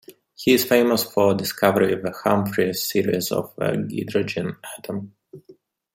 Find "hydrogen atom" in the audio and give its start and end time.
3.95-5.13